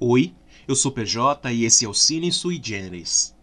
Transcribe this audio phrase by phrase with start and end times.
[0.00, 0.32] Oi,
[0.68, 3.34] eu sou PJ e esse é o Cine Sui Generis.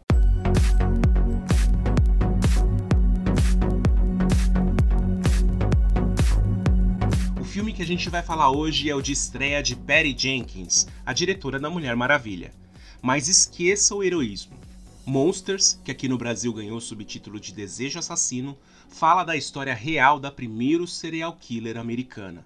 [7.41, 10.88] O filme que a gente vai falar hoje é o de estreia de Patty Jenkins,
[11.05, 12.54] a diretora da Mulher Maravilha.
[13.02, 14.58] Mas esqueça o heroísmo.
[15.06, 20.22] Monsters, que aqui no Brasil ganhou o subtítulo de Desejo Assassino, fala da história real
[20.22, 22.46] da primeira serial killer americana,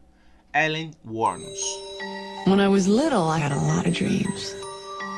[0.52, 1.60] Ellen Warnos.
[2.46, 4.56] When I was little, I had a lot of dreams.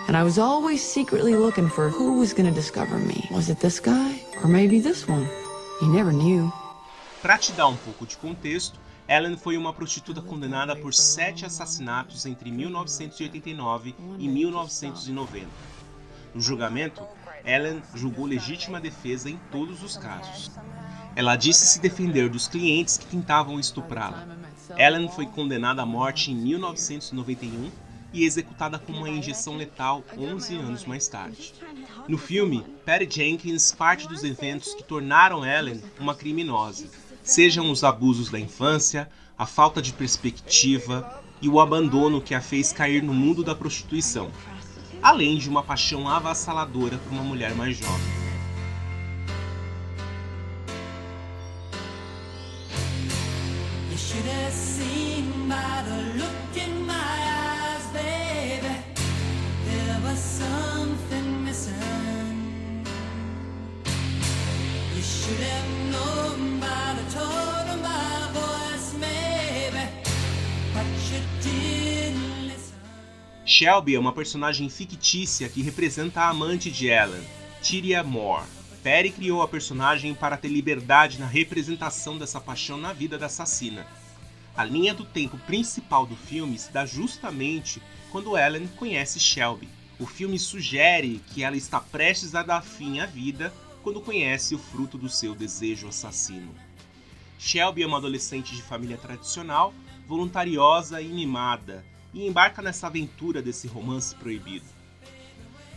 [0.07, 3.27] And I was always secretly looking for who was going to discover me.
[3.31, 4.21] Was it this guy?
[4.43, 5.27] Or maybe this one?
[5.81, 6.51] You never knew.
[7.21, 12.25] Para te dar um pouco de contexto, Ellen foi uma prostituta condenada por sete assassinatos
[12.25, 15.47] entre 1989 e 1990.
[16.33, 17.03] No julgamento,
[17.45, 20.51] Ellen julgou legítima defesa em todos os casos.
[21.15, 24.27] Ela disse se defender dos clientes que tentavam estuprá-la.
[24.77, 27.71] Ellen foi condenada à morte em 1991
[28.13, 31.53] e executada com uma injeção letal 11 anos mais tarde.
[32.07, 36.87] No filme, Patty Jenkins parte dos eventos que tornaram Ellen uma criminosa,
[37.23, 42.71] sejam os abusos da infância, a falta de perspectiva e o abandono que a fez
[42.71, 44.29] cair no mundo da prostituição,
[45.01, 48.20] além de uma paixão avassaladora por uma mulher mais jovem.
[73.61, 77.21] Shelby é uma personagem fictícia que representa a amante de Ellen,
[77.61, 78.47] Tyria Moore.
[78.81, 83.85] Perry criou a personagem para ter liberdade na representação dessa paixão na vida da assassina.
[84.57, 89.69] A linha do tempo principal do filme se dá justamente quando Ellen conhece Shelby.
[89.99, 93.53] O filme sugere que ela está prestes a dar fim à vida
[93.83, 96.51] quando conhece o fruto do seu desejo assassino.
[97.37, 99.71] Shelby é uma adolescente de família tradicional,
[100.07, 104.65] voluntariosa e mimada, e embarca nessa aventura desse romance proibido.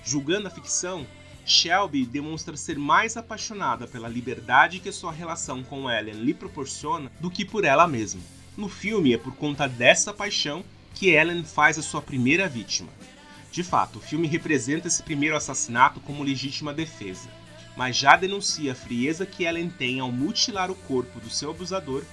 [0.05, 1.07] Julgando a ficção,
[1.47, 7.31] Shelby demonstra ser mais apaixonada pela liberdade que sua relação com Ellen lhe proporciona do
[7.31, 8.21] que por ela mesma.
[8.57, 10.65] No filme, é por conta dessa paixão
[10.95, 12.89] que Ellen faz a sua primeira vítima.
[13.51, 17.29] De fato, o filme representa esse primeiro assassinato como legítima defesa,
[17.77, 22.05] mas já denuncia a frieza que Ellen tem ao mutilar o corpo do seu abusador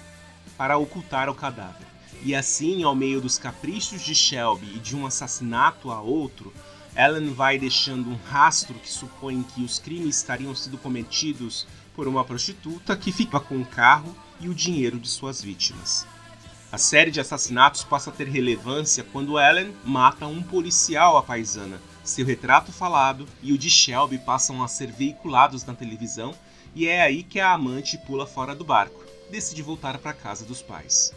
[0.57, 1.87] para ocultar o cadáver.
[2.23, 6.53] E assim, ao meio dos caprichos de Shelby e de um assassinato a outro,
[6.95, 11.65] Ellen vai deixando um rastro que supõe que os crimes estariam sido cometidos
[11.95, 16.05] por uma prostituta que fica com o carro e o dinheiro de suas vítimas.
[16.71, 21.81] A série de assassinatos passa a ter relevância quando Ellen mata um policial à paisana.
[22.03, 26.33] Seu retrato falado e o de Shelby passam a ser veiculados na televisão
[26.73, 29.03] e é aí que a amante pula fora do barco.
[29.29, 31.13] Decide voltar para a casa dos pais.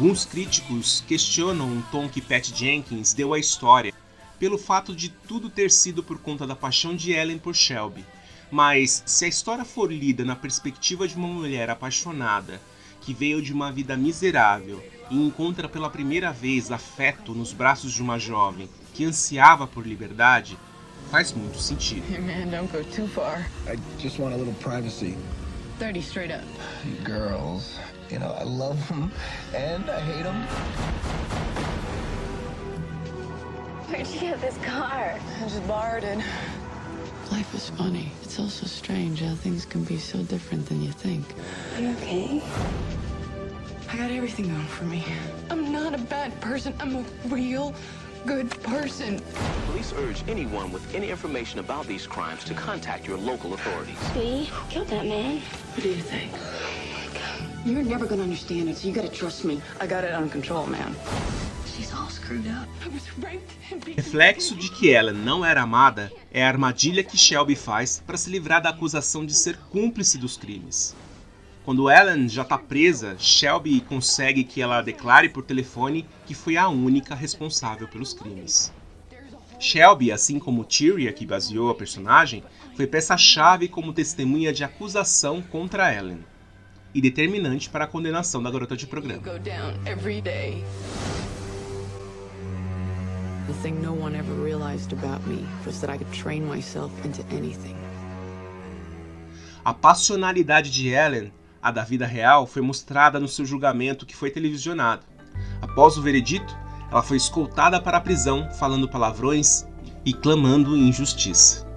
[0.00, 3.92] Alguns críticos questionam o tom que Pat Jenkins deu à história,
[4.38, 8.02] pelo fato de tudo ter sido por conta da paixão de Ellen por Shelby.
[8.50, 12.62] Mas se a história for lida na perspectiva de uma mulher apaixonada
[13.02, 18.00] que veio de uma vida miserável e encontra pela primeira vez afeto nos braços de
[18.00, 20.58] uma jovem que ansiava por liberdade,
[21.10, 22.10] faz muito sentido.
[22.10, 23.50] Hey man, don't go too far.
[23.66, 25.14] I just want a little privacy.
[25.80, 26.44] 30 straight up.
[27.04, 27.78] Girls,
[28.10, 29.10] you know, I love them
[29.54, 30.42] and I hate them.
[33.88, 35.18] Where'd you get this car?
[35.18, 36.18] I just borrowed it.
[37.32, 38.12] Life is funny.
[38.22, 41.24] It's also strange how things can be so different than you think.
[41.76, 42.42] Are You okay?
[43.88, 45.02] I got everything going for me.
[45.48, 46.74] I'm not a bad person.
[46.78, 47.74] I'm a real
[48.26, 49.20] good person.
[49.66, 53.98] Police urge anyone with any information about these crimes to contact your local authorities.
[54.16, 55.40] We killed that man.
[55.74, 56.32] What do you think?
[57.64, 59.60] You're never gonna understand it, so you gotta trust me.
[59.80, 60.94] I got it under control, man.
[61.66, 62.68] She's all screwed up.
[62.84, 64.02] I was raped and beaten.
[64.02, 68.30] Reflexo de que ela não era amada é a armadilha que Shelby faz para se
[68.30, 70.94] livrar da acusação de ser cúmplice dos crimes.
[71.64, 76.68] Quando Ellen já está presa, Shelby consegue que ela declare por telefone que foi a
[76.68, 78.72] única responsável pelos crimes.
[79.58, 82.42] Shelby, assim como Tyria, que baseou a personagem,
[82.74, 86.24] foi peça-chave como testemunha de acusação contra Ellen
[86.94, 89.22] e determinante para a condenação da garota de programa.
[89.22, 90.64] Go down every day.
[93.46, 97.22] The thing no one ever realized about me was that I could train myself into
[97.36, 97.76] anything.
[99.62, 101.30] A passionalidade de Ellen,
[101.62, 105.04] a da vida real, foi mostrada no seu julgamento que foi televisionado.
[105.60, 106.56] Após o veredito,
[106.90, 109.66] ela foi escoltada para a prisão, falando palavrões
[110.04, 111.68] e clamando injustiça.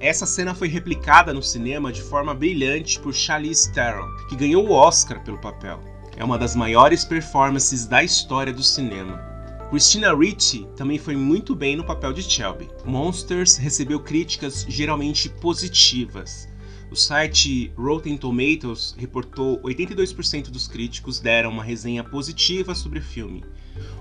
[0.00, 4.72] Essa cena foi replicada no cinema de forma brilhante por Charlize Theron, que ganhou o
[4.72, 5.80] Oscar pelo papel.
[6.16, 9.20] É uma das maiores performances da história do cinema.
[9.70, 12.68] Christina Ricci também foi muito bem no papel de Shelby.
[12.84, 16.48] Monsters recebeu críticas geralmente positivas.
[16.90, 23.44] O site Rotten Tomatoes reportou 82% dos críticos deram uma resenha positiva sobre o filme.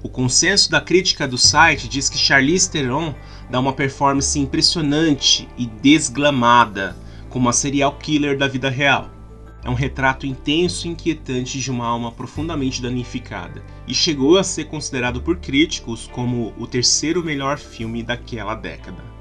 [0.01, 3.13] O consenso da crítica do site diz que Charlize Theron
[3.49, 6.95] dá uma performance impressionante e desglamada,
[7.29, 9.11] como a serial killer da vida real.
[9.65, 14.65] É um retrato intenso e inquietante de uma alma profundamente danificada, e chegou a ser
[14.65, 19.16] considerado por críticos como o terceiro melhor filme daquela década.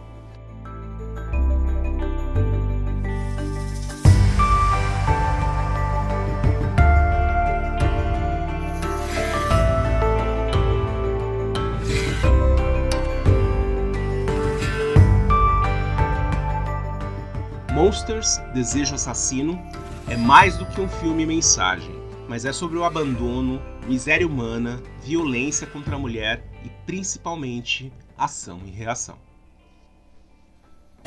[17.77, 19.63] Monsters Desejo Assassino
[20.09, 21.95] é mais do que um filme mensagem,
[22.27, 28.71] mas é sobre o abandono, miséria humana, violência contra a mulher e principalmente ação e
[28.71, 29.19] reação.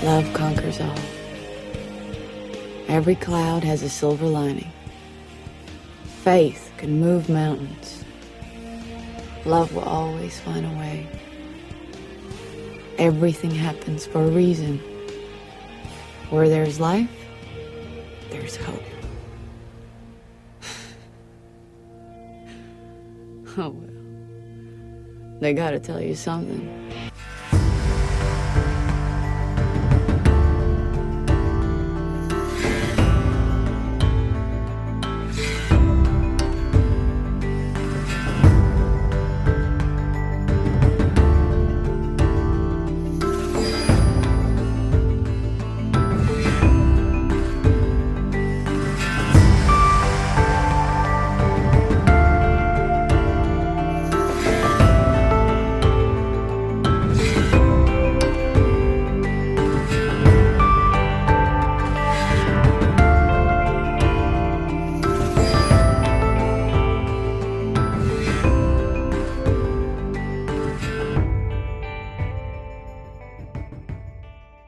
[0.03, 0.93] Love conquers all.
[2.87, 4.71] Every cloud has a silver lining.
[6.23, 8.05] Faith can move mountains.
[9.43, 11.07] Love will always find a way.
[12.99, 14.79] Everything happens for a reason.
[16.29, 17.09] Where there's life,
[18.29, 18.83] there's hope.
[23.57, 25.39] oh well.
[25.39, 26.88] They gotta tell you something.